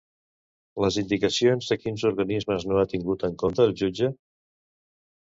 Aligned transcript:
Les 0.83 0.95
indicacions 1.01 1.67
de 1.73 1.77
quins 1.83 2.05
organismes 2.09 2.65
no 2.71 2.79
ha 2.79 2.85
tingut 2.93 3.25
en 3.27 3.35
compte 3.43 3.67
el 3.69 3.75
jutge? 3.83 4.09